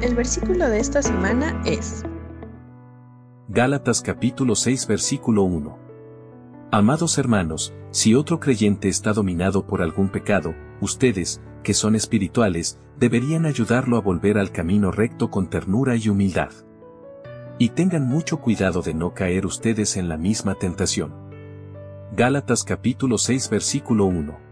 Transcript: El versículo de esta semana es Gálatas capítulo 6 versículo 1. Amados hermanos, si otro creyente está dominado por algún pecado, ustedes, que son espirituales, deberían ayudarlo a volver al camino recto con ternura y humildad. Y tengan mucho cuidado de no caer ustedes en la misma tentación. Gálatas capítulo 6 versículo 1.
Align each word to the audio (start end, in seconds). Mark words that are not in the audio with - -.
El 0.00 0.14
versículo 0.14 0.68
de 0.68 0.78
esta 0.78 1.02
semana 1.02 1.60
es 1.66 2.04
Gálatas 3.48 4.00
capítulo 4.00 4.54
6 4.54 4.86
versículo 4.86 5.42
1. 5.42 5.76
Amados 6.70 7.18
hermanos, 7.18 7.74
si 7.90 8.14
otro 8.14 8.38
creyente 8.38 8.88
está 8.88 9.12
dominado 9.12 9.66
por 9.66 9.82
algún 9.82 10.08
pecado, 10.08 10.54
ustedes, 10.80 11.40
que 11.64 11.74
son 11.74 11.96
espirituales, 11.96 12.78
deberían 12.96 13.44
ayudarlo 13.44 13.96
a 13.96 14.00
volver 14.00 14.38
al 14.38 14.52
camino 14.52 14.92
recto 14.92 15.32
con 15.32 15.50
ternura 15.50 15.96
y 15.96 16.08
humildad. 16.08 16.52
Y 17.58 17.70
tengan 17.70 18.06
mucho 18.06 18.40
cuidado 18.40 18.82
de 18.82 18.94
no 18.94 19.14
caer 19.14 19.46
ustedes 19.46 19.96
en 19.96 20.08
la 20.08 20.16
misma 20.16 20.54
tentación. 20.54 21.12
Gálatas 22.16 22.62
capítulo 22.62 23.18
6 23.18 23.50
versículo 23.50 24.04
1. 24.04 24.47